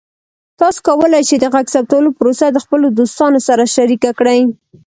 تاسو 0.59 0.79
کولی 0.87 1.21
شئ 1.27 1.37
د 1.41 1.45
غږ 1.53 1.65
ثبتولو 1.75 2.09
پروسه 2.19 2.45
د 2.51 2.57
خپلو 2.65 2.87
دوستانو 2.97 3.39
سره 3.47 3.63
شریکه 3.75 4.11
کړئ. 4.19 4.41